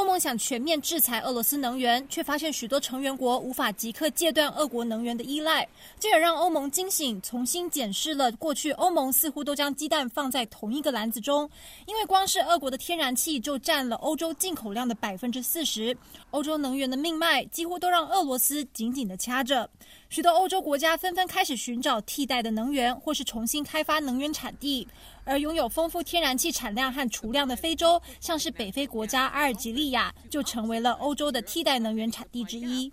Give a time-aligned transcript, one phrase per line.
[0.00, 11.48] 欧盟想全面制裁俄罗斯能源，却发现许多成员国无法即刻戒断俄国能源的依赖，这也让欧盟惊醒，重新检视了过去欧盟似乎都将鸡蛋放在同一个篮子中，
[11.84, 15.94] 因为光是俄国的天然气就占了欧洲进口量的百分之四十，
[16.30, 19.68] 欧洲能源的命脉几乎都让俄罗斯紧紧地掐着。
[20.10, 24.88] 许多欧洲国家纷纷开始寻找替代的能源，或是重新开发能源产地。
[25.22, 32.92] 而拥有丰富天然气产量和储量的非洲，像是北非国家阿尔及利亚，就成为了欧洲的替代能源产地之一。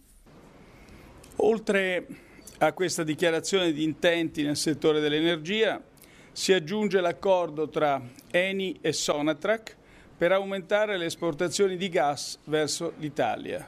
[1.37, 2.05] Oltre
[2.59, 5.81] a questa dichiarazione di intenti nel settore dell'energia,
[6.31, 7.99] si aggiunge l'accordo tra
[8.31, 9.75] Eni e Sonatrach
[10.15, 13.67] per aumentare le esportazioni di gas verso l'Italia.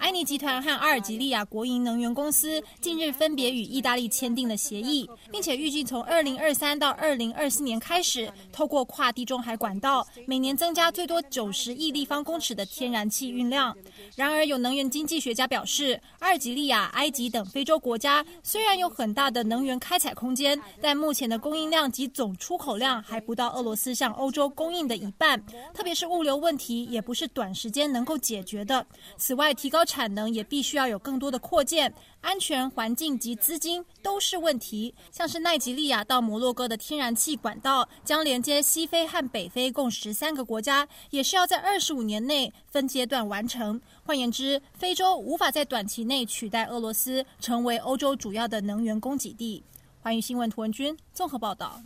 [0.00, 13.76] 埃尼集团和阿尔及利亚国营能源公司近日分别与意大利签订了协议，并且预计从二零二三到二零二四年开始，透过跨地中海管道，每年增加最多九十亿立方公尺的天然气运量。
[14.16, 25.40] 然而，有能源经济学家表示，阿尔及利亚、埃及等非洲国家虽然有很大的能源开采空间，但目前的供应量及总出口量还不到俄罗斯向欧洲供应的一半，
[25.74, 28.84] 特别是物流问题也不是短时间能够解决的。
[29.18, 34.94] 此外，提高产能也必须要有更多的扩建，安全环境及资金都是问题。
[35.10, 43.80] 像是奈及利亚到摩洛哥的天然气管道，将连接西非和北非共十三个国家，也是要在二十五年内分阶段完成。
[44.04, 49.62] 换言之，非洲无法在短期内取代俄罗斯成为欧洲主要的能源供给地。
[50.02, 51.82] 寰宇新闻图文君综合报道。